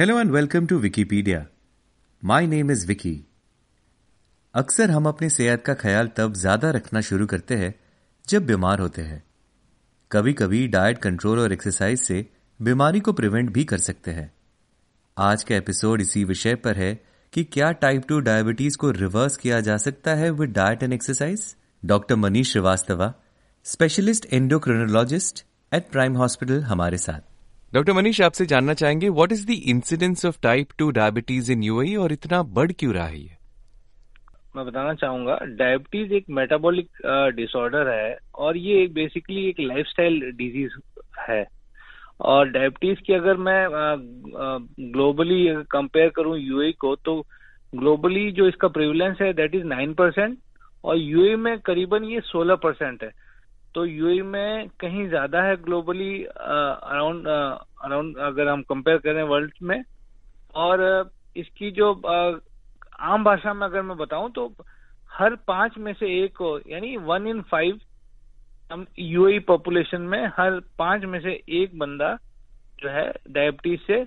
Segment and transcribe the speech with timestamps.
[0.00, 1.44] Hello and welcome to Wikipedia
[2.22, 3.12] my name is Vicky
[4.54, 7.74] अक्सर हम अपनी सेहत का ख्याल तब ज़्यादा रखना शुरू करते हैं
[8.28, 9.22] जब बीमार होते हैं।
[10.10, 12.24] कभी कभी डाइट कंट्रोल और एक्सरसाइज से
[12.60, 14.30] बीमारी को प्रिवेंट भी कर सकते हैं।
[15.16, 16.92] आज का एपिसोड इसी विषय पर है
[17.32, 21.54] कि क्या टाइप टू डायबिटीज़ को रिवर्स किया जा सकता है with diet and exercise
[21.82, 23.12] doctor Manish Srivastava
[23.66, 27.29] specialist endocrinologist at Prime Hospital हमारे साथ।
[27.72, 31.94] डॉक्टर मनीष, आपसे जानना चाहेंगे what is the incidence of type two diabetes in UAE
[31.96, 33.38] और इतना बढ़ क्यों रहा है
[34.54, 36.88] मैं बताना चाहूँगा डायबिटीज़ एक मेटाबॉलिक
[37.36, 40.72] डिसऑर्डर है और ये एक बेसिकली एक लाइफस्टाइल डिज़ीज़
[41.28, 41.44] है।
[42.20, 43.66] और डायबिटीज़ की अगर मैं
[44.92, 47.20] ग्लोबली कंपेयर करूँ यूए को तो
[47.72, 50.38] ग्लोबली जो इसका प्रिविलेंस है दैट इज़ नाइन परसेंट
[50.84, 53.10] और यूए में करीबन ये सोलह परसेंट है।
[53.74, 59.82] तो यूएई में कहीं ज़्यादा है ग्लोबली अराउंड अराउंड अगर हम कंपेयर करें वर्ल्ड में,
[60.54, 61.92] और इसकी जो
[63.02, 64.52] आम भाषा में अगर मैं बताऊँ तो
[65.10, 67.78] हर पाँच में से एक यानी वन इन फाइव
[68.70, 72.12] हम यूएई पॉपुलेशन में हर पाँच में से एक बंदा
[72.78, 74.04] जो है डायबिटीज़ से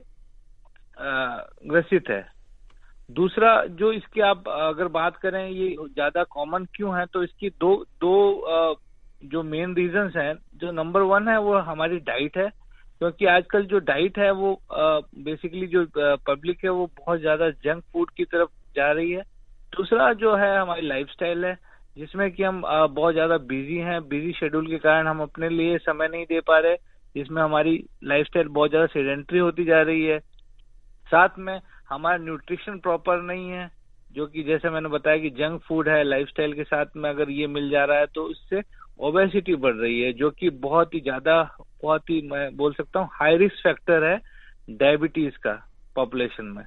[1.63, 2.25] ग्रसित है।
[3.09, 7.75] दूसरा जो इसकी आप अगर बात करें, ये ज़्यादा कॉमन क्यों है तो इसकी दो
[8.01, 8.75] दो
[9.23, 12.49] जो मेन रीजन है, जो नंबर वन है, वो हमारी डाइट है।
[13.01, 15.85] क्योंकि आजकल जो डाइट है, वो बेसिकली जो
[16.27, 19.21] पब्लिक है, वो बहुत ज़्यादा जंक फ़ूड की तरफ़ जा रही है।
[19.73, 21.57] दूसरा जो है, हमारी लाइफस्टाइल है,
[21.97, 26.07] जिसमें कि हम बहुत ज़्यादा बिज़ी हैं। बिज़ी शेड्यूल के कारण हम अपने लिए समय
[26.07, 26.75] नहीं दे पा रहे,
[27.15, 30.19] जिसमें हमारी लाइफस्टाइल बहुत ज़्यादा सेडेंट्री होती जा रही है।
[31.11, 33.69] साथ में हमारा न्यूट्रिशन प्रॉपर नहीं है,
[34.11, 37.47] जो कि जैसे मैंने बताया कि जंक फ़ूड है लाइफस्टाइल के साथ में अगर ये
[37.49, 38.61] मिल जा रहा है तो इससे
[38.99, 41.41] ओबेसिटी बढ़ रही है, जो कि बहुत ही ज़्यादा,
[41.83, 44.17] बहुत ही मैं बोल सकता हूँ हाई रिस्क फैक्टर है
[44.69, 45.53] डायबिटीज़ का
[45.95, 46.63] पॉपुलेशन में।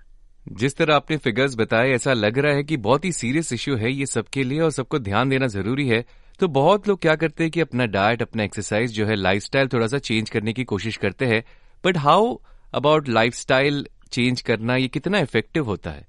[0.46, 3.92] जिस तरह आपने फिगर्स बताए, ऐसा लग रहा है कि बहुत ही सीरियस इश्यू है
[3.92, 6.04] ये सबके लिए और सबको ध्यान देना ज़रूरी है।
[6.40, 9.86] तो बहुत लोग क्या करते हैं कि अपना डाइट अपना एक्सरसाइज जो है लाइफस्टाइल थोड़ा
[9.86, 11.42] सा चेंज करने की कोशिश करते हैं।
[11.84, 12.36] But how
[12.74, 16.06] about lifestyle change करना, ये कितना इफ़ेक्टिव होता है?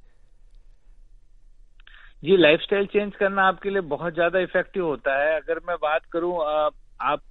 [2.23, 6.33] जी लाइफस्टाइल चेंज करना आपके लिए बहुत ज़्यादा इफ़ेक्टिव होता है। अगर मैं बात करूँ
[7.00, 7.22] आप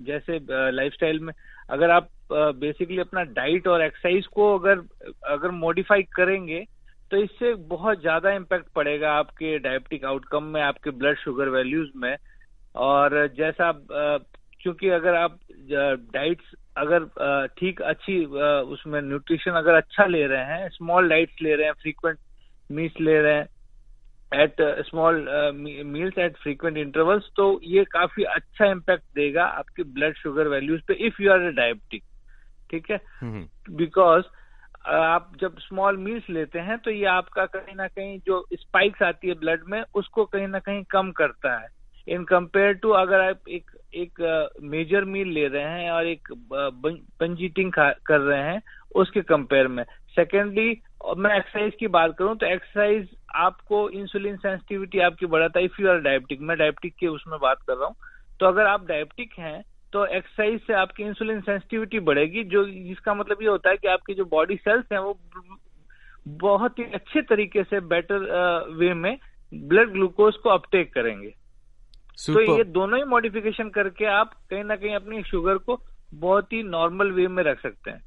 [0.00, 0.38] जैसे
[0.72, 1.32] लाइफस्टाइल में
[1.70, 4.78] अगर आप बेसिकली अपना डाइट और एक्सरसाइज को अगर
[5.28, 6.64] अगर मॉडिफाई करेंगे
[7.10, 12.16] तो इससे बहुत ज़्यादा इम्पैक्ट पड़ेगा आपके डायबिटिक आउटकम में, आपके ब्लड शुगर वैल्यूज़ में।
[12.74, 13.72] और जैसा
[14.60, 15.38] क्योंकि अगर आप
[16.12, 16.42] डाइट
[16.76, 17.04] अगर
[17.58, 22.18] ठीक अच्छी उसमें न्यूट्रिशन अगर अच्छा ले रहे हैं स्मॉल डाइट्स ले रहे हैं फ्रीक्वेंट
[22.70, 23.46] मील्स ले रहे हैं
[24.32, 24.54] at
[24.86, 25.16] small
[25.86, 30.94] meals at frequent intervals तो ये काफ़ी अच्छा इम्पैक्ट देगा आपके ब्लड शुगर वैल्यूज़ पे
[31.06, 32.02] if you are a diabetic
[32.70, 32.98] ठीक है?
[33.70, 34.30] बिकॉज़ uh,
[34.92, 39.28] आप जब स्मॉल मील्स लेते हैं तो ये आपका कहीं ना कहीं जो स्पाइक्स आती
[39.28, 41.68] है ब्लड में उसको कहीं ना कहीं कम करता है।
[42.08, 44.20] इन कंपेयर टू अगर आप एक एक
[44.62, 46.28] मेजर uh, मील ले रहे हैं और एक
[47.20, 48.60] पंजीटिंग uh, कर रहे हैं
[48.94, 49.84] उसके कंपेयर में।
[50.16, 50.74] सेकेंडली
[51.16, 55.88] मैं एक्सरसाइज की बात करूँ तो एक्सरसाइज आपको इंसुलिन सेंसिटिविटी आपकी बढ़ाता है इफ़ यू
[55.88, 57.96] आर डायबिटिक मैं डायबिटिक के उसमें बात कर रहा हूँ।
[58.40, 63.42] तो अगर आप डायबिटिक हैं तो एक्सरसाइज से आपकी इंसुलिन सेंसिटिविटी बढ़ेगी जो जिसका मतलब
[63.42, 65.18] ये होता है कि आपकी जो बॉडी सेल्स हैं वो
[66.28, 68.16] बहुत ही अच्छे तरीके से बेटर
[68.70, 69.18] वे में
[69.54, 71.34] ब्लड ग्लूकोज को अपटेक करेंगे।
[72.18, 72.46] Super.
[72.46, 75.82] तो ये दोनों ही मॉडिफिकेशन करके आप कहीं ना कहीं अपनी शुगर को
[76.14, 78.02] बहुत ही नॉर्मल वे में रख सकते हैं।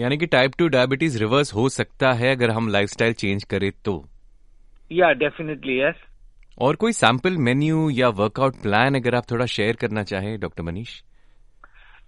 [0.00, 3.94] यानी कि टाइप टू डायबिटीज़ रिवर्स हो सकता है अगर हम लाइफस्टाइल चेंज करें तो।
[4.90, 5.94] या डेफिनेटली यस
[6.58, 11.00] और कोई सैंपल मेन्यू या वर्कआउट प्लान अगर आप थोड़ा शेयर करना चाहें डॉक्टर मनीष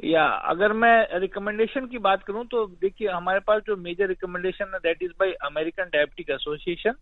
[0.05, 4.79] या अगर मैं रिकमेंडेशन की बात करूँ तो देखिए हमारे पास जो मेजर रिकमेंडेशन है
[4.79, 6.95] that is by American diabetic association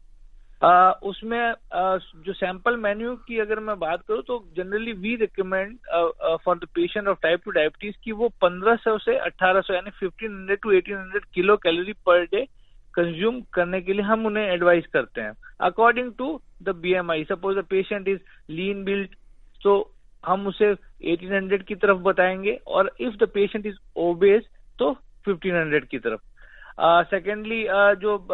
[0.62, 1.38] उसमें
[1.74, 5.76] आ, जो सैंपल मेन्यू की अगर मैं बात करूँ तो generally we recommend
[6.44, 10.72] for the patient of type two diabetes की वो 1500 से 1800 यानी 1500 to
[10.80, 12.44] 1800 kilo calorie per day
[12.94, 17.24] consume करने के लिए हम उन्हें एडवाइस करते हैं। According to the B M I
[17.24, 18.18] suppose the patient is
[18.50, 19.08] lean build
[19.62, 19.94] तो
[20.26, 20.74] हम उसे
[21.14, 24.42] 1800 की तरफ़ बताएँगे और if the patient is obese
[24.78, 24.92] तो
[25.28, 26.20] 1500 की तरफ़।
[26.82, 28.28] सेकेंडली uh, uh, जो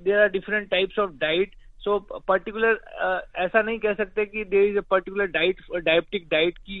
[0.00, 1.54] there are different types of diet
[1.88, 1.98] so
[2.28, 2.80] particular
[3.44, 6.80] ऐसा नहीं कह सकते कि there is a particular diet diabetic diet की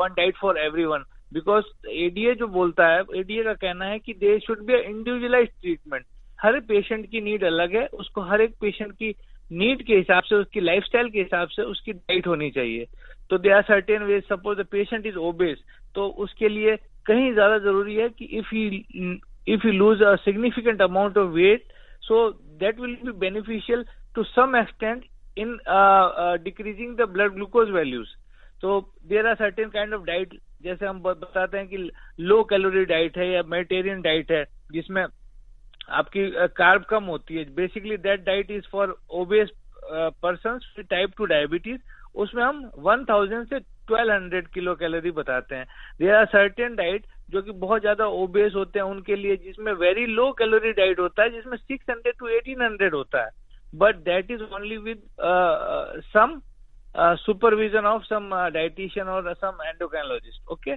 [0.00, 1.04] one diet for everyone
[1.34, 1.64] because
[2.04, 6.04] ADA जो बोलता है एडीए का कहना है कि there should be individualize treatment
[6.38, 9.14] her patient की नीड अलग है, उसको हर एक पेशेंट की
[9.50, 12.86] नीड के हिसाब से, उसकी लाइफस्टाइल के हिसाब से उसकी डाइट होनी चाहिए.
[13.30, 15.62] तो they are certain way suppose the patient is obese
[15.94, 16.76] तो उसके लिए
[17.06, 19.20] कहीं ज़्यादा ज़रूरी है कि if he
[19.52, 21.62] if you lose a significant amount of weight,
[22.02, 22.18] so
[22.62, 23.84] that will be beneficial
[24.16, 25.04] to some extent
[25.36, 28.16] in uh, uh, decreasing the blood glucose values.
[28.62, 31.78] So there are certain kind of diet जैसे हम बताते हैं कि
[32.20, 35.04] low calorie diet है या Mediterranean diet है जिसमें
[35.90, 39.50] आपकी कार्ब कम होती है। Basically that diet is for obese
[40.22, 41.80] person type two diabetes
[42.14, 43.60] उसमें हम 1000 से
[43.90, 45.66] 1200 किलो कैलोरी बताते हैं।
[45.98, 50.06] देर आर सर्टेन डाइट जो कि बहुत ज़्यादा ओबेस होते हैं उनके लिए, जिसमें वेरी
[50.06, 53.30] लो कैलोरी डाइट होता है, जिसमें 600 टू 1800 होता है।
[53.72, 55.02] But that is only with
[56.08, 56.40] some
[57.18, 60.74] supervision of some dietitian और सम एंडोक्राइनोलॉजिस्ट ओके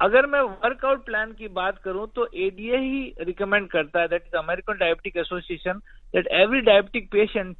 [0.00, 4.36] अगर मैं वर्कआउट प्लान की बात करूँ तो एडीए ही रिकमेंड करता है that is
[4.38, 5.78] American diabetic association
[6.14, 7.56] that every diabetic patient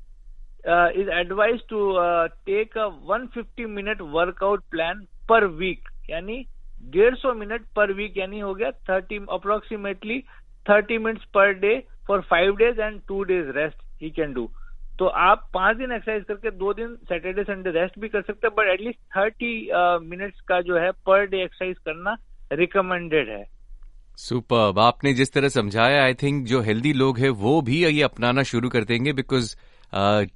[0.96, 1.80] is advise to
[2.46, 6.44] take a 150 minute workout plan per week यानी
[6.80, 10.18] डेढ़ सौ मिनट पर वीक यानी हो गया thirty approximately
[10.66, 14.48] thirty minutes per day for five days and two days rest he can do
[14.98, 18.54] तो आप पाँच दिन एक्सरसाइज करके दो दिन सैटरडे संडे रेस्ट भी कर सकते हैं
[18.58, 19.52] बट एटलीस्ट थर्टी
[20.06, 22.16] मिनट्स का जो है पर डे एक्सरसाइज करना
[22.52, 23.44] रिकमेंडेड है।
[24.18, 28.42] सुपर आपने जिस तरह समझाया आई थिंक जो हेल्दी लोग हैं, वो भी ये अपनाना
[28.42, 29.54] शुरू कर देंगे बिकॉज़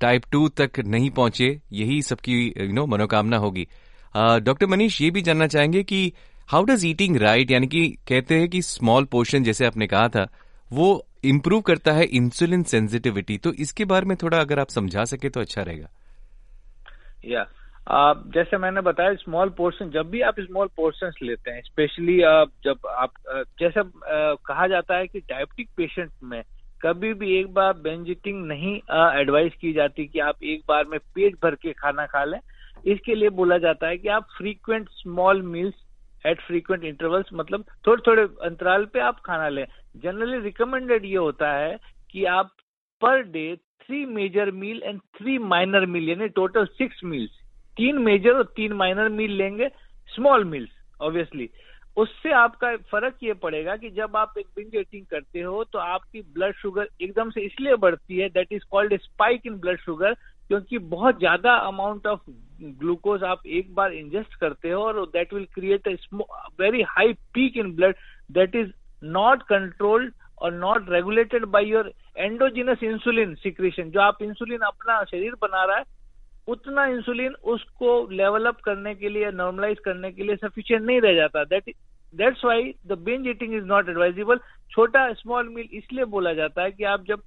[0.00, 3.66] टाइप टू तक नहीं पहुँचे, यही सबकी यू नो मनोकामना होगी।
[4.14, 6.12] डॉक्टर मनीष ये भी जानना चाहेंगे कि
[6.48, 10.26] हाउ डज ईटिंग राइट यानी कि कहते हैं कि स्मॉल पोर्शन जैसे आपने कहा था,
[10.70, 15.28] वो इम्प्रूव करता है इंसुलिन सेंसिटिविटी तो इसके बारे में थोड़ा अगर आप समझा सके
[15.28, 15.88] तो अच्छा रहेगा।
[17.24, 17.46] या
[17.88, 22.18] आप, जैसे मैंने बताया स्मॉल पोर्शन जब भी आप स्मॉल पोर्शन लेते हैं स्पेशली
[22.64, 23.12] जब आप
[23.60, 23.82] जैसे
[24.46, 26.42] कहा जाता है कि डायबिटिक पेशेंट में
[26.82, 28.74] कभी भी एक बार बेंजिटिंग नहीं
[29.20, 32.38] एडवाइस की जाती कि आप एक बार में पेट भर के खाना खा लें।
[32.84, 35.74] इसके लिए बोला जाता है कि आप frequent small meals
[36.26, 39.66] at frequent intervals मतलब थोड़े थोड़े अंतराल पे आप खाना लें।
[39.96, 41.78] जनरली रिकमेंडेड ये होता है
[42.10, 42.50] कि आप
[43.02, 47.38] per day three major meal and three minor meal यानी टोटल सिक्स मील्स
[47.76, 49.68] तीन मेजर और तीन माइनर मील लेंगे
[50.08, 51.48] स्मॉल मील्स ऑब्वियसली
[51.96, 56.20] उससे आपका फ़र्क ये पड़ेगा कि जब आप एक बिंज ईटिंग करते हो तो आपकी
[56.34, 60.78] ब्लड शुगर एकदम से इसलिए बढ़ती है that is called spike in blood sugar क्योंकि
[60.78, 62.20] बहुत ज़्यादा अमाउंट ऑफ़
[62.62, 65.94] ग्लूकोज आप एक बार इंजेस्ट करते हो और that will create a
[66.60, 67.94] very high peak in blood
[68.30, 68.70] that is
[69.02, 75.34] not controlled और not regulated by your endogenous insulin secretion जो आप इंसुलिन अपना शरीर
[75.42, 75.84] बना रहा है,
[76.48, 81.14] उतना इंसुलिन उसको लेवल अप करने के लिए नॉर्मलाइज करने के लिए सफिशियंट नहीं रह
[81.14, 81.70] जाता। That
[82.14, 84.38] that's why the binge eating is not advisable
[84.72, 87.22] छोटा स्मॉल मील इसलिए बोला जाता है कि आप जब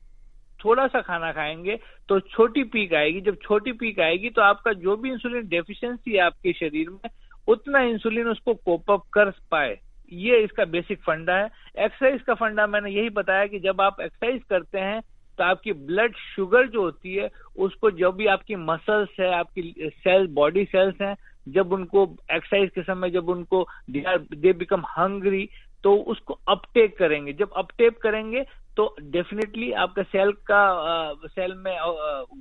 [0.65, 1.77] थोड़ा सा खाना खाएँगे
[2.09, 6.21] तो छोटी पीक आएगी। जब छोटी पीक आएगी तो आपका जो भी इंसुलिन डेफिशिएंसी है
[6.21, 7.09] आपके शरीर में,
[7.47, 9.77] उतना इंसुलिन उसको कोप अप कर पाए।
[10.11, 11.45] ये इसका बेसिक फंडा है।
[11.77, 15.01] एक्सरसाइज का फंडा मैंने यही बताया कि जब आप एक्सरसाइज करते हैं
[15.37, 20.27] तो आपकी ब्लड शुगर जो होती है, उसको जब भी आपकी मसल्स है, आपकी सेल
[20.31, 21.15] बॉडी सेल्स हैं,
[21.47, 25.47] जब उनको एक्सरसाइज के समय, जब उनको दे बिकम हंग्री
[25.83, 28.45] तो उसको अपटेक करेंगे। जब अपटेक करेंगे
[28.77, 31.75] तो डेफिनेटली आपका सेल का सेल में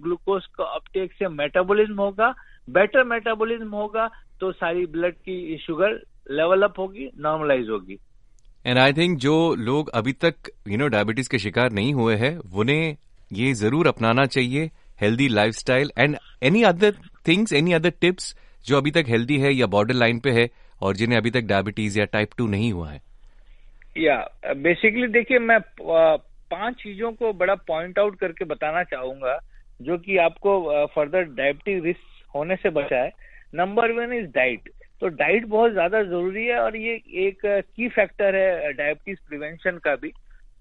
[0.03, 2.33] ग्लूकोज का अपटेक से मेटाबॉलिज्म होगा
[2.69, 4.09] बेटर मेटाबॉलिज्म होगा
[4.41, 6.01] तो सारी ब्लड की शुगर
[6.31, 7.99] लेवल अप होगी नॉर्मलाइज होगी।
[8.65, 12.37] एंड आई थिंक जो लोग अभी तक यू नो डायबिटीज़ के शिकार नहीं हुए हैं,
[12.39, 12.97] उन्हें
[13.31, 14.71] ये ज़रूर अपनाना चाहिए
[15.01, 16.97] healthy lifestyle and any other
[17.29, 18.35] things any other tips
[18.67, 20.49] जो अभी तक हेल्दी है या बॉर्डर लाइन पे है
[20.83, 23.01] और जिन्हें अभी तक डायबिटीज़ या टाइप टू नहीं हुआ है।
[23.97, 24.17] या
[24.57, 29.39] बेसिकली देखिए, मैं पाँच चीज़ों को बड़ा पॉइंट आउट करके बताना चाहूँगा,
[29.81, 33.11] जो कि आपको फर्दर डायबिटीज़ रिस्क होने से बचाए।
[33.53, 34.71] नंबर वन इज़ डाइट
[35.03, 39.95] तो डाइट बहुत ज़्यादा ज़रूरी है और ये एक की फैक्टर है डायबिटीज़ प्रिवेंशन का
[39.97, 40.13] भी।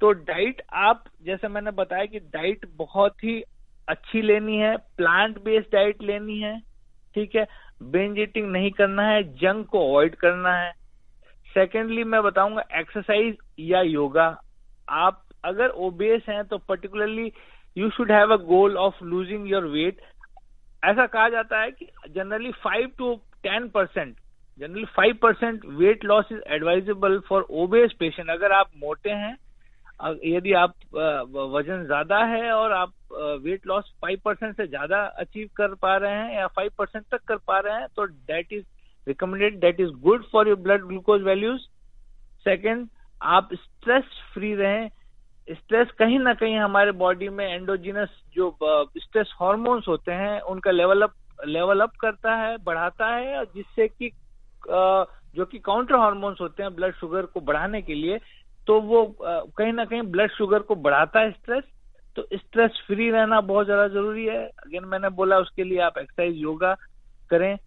[0.02, 3.42] तो डाइट आप, जैसे मैंने बताया कि डाइट बहुत ही
[3.88, 6.58] अच्छी लेनी है प्लांट बेस्ड डाइट लेनी है,
[7.16, 7.46] ठीक है?
[7.84, 10.72] बेंज ईटिंग नहीं करना है जंक को अवॉइड करना है।
[11.54, 14.28] सेकेंडली मैं बताऊँगा एक्सरसाइज या योगा
[14.88, 17.32] आप अगर ओबेस हैं तो particularly
[17.78, 20.02] you should have a goal of losing your weight
[20.84, 24.16] ऐसा कहा जाता है कि generally five to ten percent
[24.60, 29.38] generally five percent weight loss is advisable for obese patient अगर आप मोटे हैं
[30.26, 32.94] यदि आप वज़न ज़्यादा है और आप
[33.44, 37.24] वेट लॉस फाइव परसेंट से ज़्यादा अचीव कर पा रहे हैं या फाइव परसेंट तक
[37.28, 38.64] कर पा रहे हैं तो that is
[39.08, 41.62] recommended that is good for your blood glucose values
[42.46, 42.88] second
[43.22, 44.04] आप स्ट्रेस
[44.34, 44.90] फ्री रहें.
[45.48, 51.02] स्ट्रेस कहीं ना कहीं हमारे बॉडी में एंडोजिनस जो स्ट्रेस हॉर्मोन्स होते हैं, उनका लेवल
[51.02, 54.12] अप लेवल अप करता है, बढ़ाता है, और जिससे कि
[55.36, 58.20] जो कि काउंटर हॉर्मोन्स होते हैं ब्लड शुगर को बढ़ाने के लिए
[58.68, 61.64] तो वो कहीं ना कहीं ब्लड शुगर को बढ़ाता है स्ट्रेस
[62.18, 64.46] तो स्ट्रेस फ्री रहना बहुत ज़्यादा ज़रूरी है.
[64.46, 66.74] अगेन मैंने बोला उसके लिए आप एक्सरसाइज योगा
[67.32, 67.58] करें.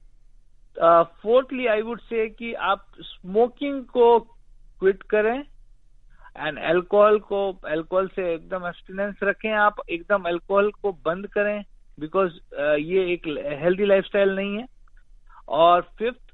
[0.79, 4.19] फोर्थली आई वुड से कि आप स्मोकिंग को
[4.81, 5.45] क्विट करें
[6.37, 11.65] एंड अल्कोहल को अल्कोहल से एकदम एब्सटिनेंस रखें आप एकदम अल्कोहल को बंद करें
[12.01, 13.27] बिकॉज़ uh, ये एक
[13.63, 14.67] हेल्दी लाइफस्टाइल नहीं है.
[15.49, 16.33] और फिफ्थ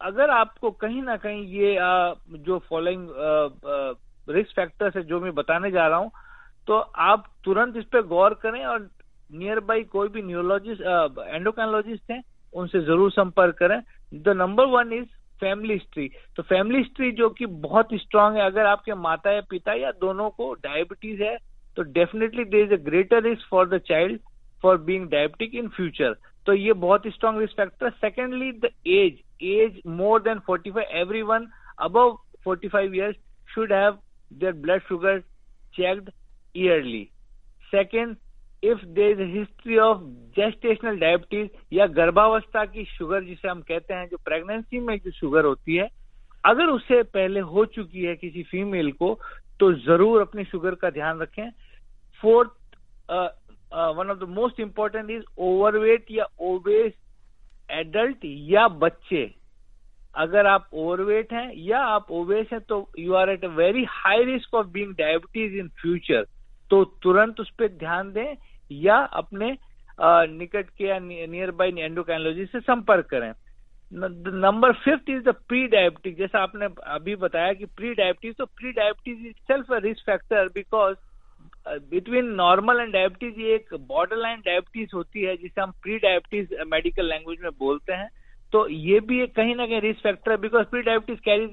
[0.00, 3.08] अगर आपको कहीं ना कहीं ये uh, जो फॉलोइंग
[4.28, 6.10] रिस्क फैक्टर्स है जो मैं बताने जा रहा हूँ
[6.66, 8.88] तो आप तुरंत इस पर गौर करें और
[9.32, 12.22] नियर बाई कोई भी न्यूरोलॉजिस्ट एंडोकाइनोलॉजिस्ट हैं
[12.52, 13.80] उनसे ज़रूर संपर्क करें।
[14.12, 15.06] The number one is
[15.40, 19.72] family history तो फैमिली हिस्ट्री जो कि बहुत स्ट्रांग है, अगर आपके माता या पिता
[19.74, 21.36] या दोनों को डायबिटीज़ है
[21.76, 24.20] तो definitely there is a greater risk for the child
[24.62, 26.16] for being diabetic in future
[26.46, 31.22] तो ये बहुत strong risk factor secondly the age age more than forty five every
[31.24, 31.46] one
[31.80, 33.16] above forty five years
[33.48, 33.98] should have
[34.30, 35.18] their blood sugar
[35.74, 36.10] checked
[36.54, 37.04] yearly
[37.72, 38.16] second
[38.62, 40.00] if there is history of
[40.36, 45.44] gestational diabetes या गर्भावस्था की sugar जिसे हम कहते हैं, जो pregnancy में जो शुगर
[45.44, 45.88] होती है,
[46.44, 49.18] अगर उससे पहले हो चुकी है किसी फीमेल को
[49.60, 51.50] तो ज़रूर अपनी शुगर का ध्यान रखें।
[52.22, 52.50] Fourth
[53.08, 56.92] one of the most important is overweight या ओवेस
[57.70, 59.24] एडल्ट या बच्चे।
[60.14, 64.24] अगर आप ओवरवेट हैं या आप ओवेस हैं तो you are at a very high
[64.24, 66.26] risk of being diabetes in future
[66.70, 68.34] तो तुरंत उस पर ध्यान दें।
[68.80, 69.56] या अपने
[69.98, 73.32] निकट के या नियर बाई एंडोकाइनोलॉजी से संपर्क करें।
[73.92, 78.72] Number fifth is the pre diabetes जैसा आपने अभी बताया कि प्री डायबिटीज़ तो pre
[78.72, 80.96] diabetes is self risk factor because
[81.90, 86.54] between normal and diabetes ये एक बॉर्डर लाइन डायबिटीज़ होती है, जिसे हम प्री डायबिटीज़
[86.68, 88.08] मेडिकल लैंग्वेज में बोलते हैं।
[88.52, 91.52] तो ये भी एक कहीं ना कहीं रिस्क फैक्टर है because pre diabetes carries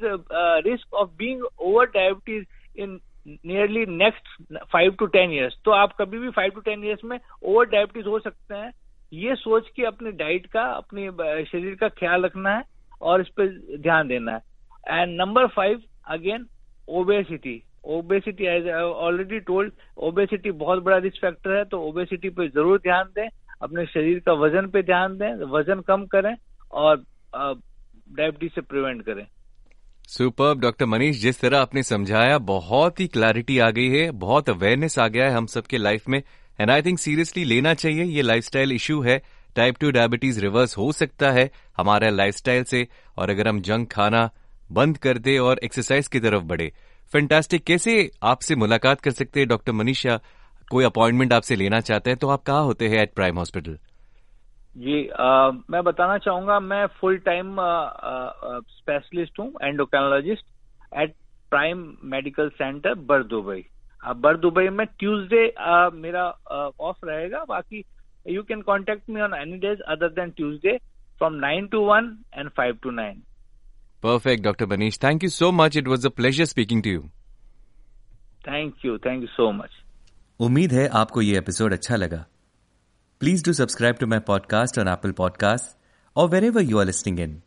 [0.65, 2.45] risk of being over diabetes
[2.81, 7.03] in nearly next five to ten years तो आप कभी भी फाइव टू टेन ईयर्स
[7.05, 8.71] में ओवर डायबिटीज़ हो सकते हैं।
[9.11, 12.63] ये सोच के अपनी डाइट का, अपने शरीर का ख्याल रखना है
[13.01, 13.47] और इस पर
[13.79, 14.41] ध्यान देना है।
[14.91, 16.45] And number five again
[16.89, 19.73] obesity obesity as already told
[20.03, 23.27] obesity बहुत बड़ा रिस्क फैक्टर है तो ओबेसिटी पे ज़रूर ध्यान दें।
[23.61, 26.35] अपने शरीर का वज़न पे ध्यान दें, वज़न कम करें
[26.73, 27.03] और
[27.35, 29.25] डायबिटीज़ से प्रिवेंट करें।
[30.09, 34.99] सुपर डॉक्टर मनीष जिस तरह आपने समझाया, बहुत ही क्लैरिटी आ गई है, बहुत अवेयरनेस
[34.99, 36.23] आ गया है हम सबके लाइफ में।
[36.59, 39.21] एंड आई थिंक सीरियसली लेना चाहिए, ये लाइफस्टाइल इशू है।
[39.55, 42.87] टाइप टू डायबिटीज़ रिवर्स हो सकता है हमारे लाइफस्टाइल से।
[43.17, 44.29] और अगर हम जंक खाना
[44.71, 46.71] बंद कर दे और एक्सरसाइज की तरफ़ बढ़े।
[47.11, 50.19] फैंटास्टिक कैसे आपसे मुलाकात कर सकते हैं डॉक्टर मनीषा
[50.71, 53.77] कोई अपॉइंटमेंट आपसे लेना चाहते हैं तो आप कहाँ होते हैं एट प्राइम हॉस्पिटल
[54.75, 57.55] जी आ, मैं बताना चाहूँगा मैं फुल टाइम
[58.69, 60.45] स्पेशलिस्ट हूँ endocrinologist
[61.01, 61.13] at
[61.49, 63.63] Prime Medical Centre Bur Dubai
[64.15, 65.45] Bur Dubai में ट्यूसडे
[65.93, 66.23] मेरा
[66.79, 67.83] ऑफ़ रहेगा बाकी
[68.29, 70.77] you can contact me on any days other than Tuesday
[71.17, 73.21] from nine to one and five to nine
[74.03, 77.01] perfect doctor Manish thank you so much it was a pleasure speaking to you
[78.47, 79.69] thank you thank you so much
[80.39, 82.25] उम्मीद है आपको ये episode अच्छा लगा।
[83.19, 85.75] Please do subscribe to my podcast on Apple Podcasts
[86.15, 87.41] or wherever you are listening in.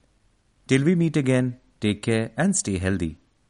[0.67, 3.22] Till we meet again, take care and stay healthy.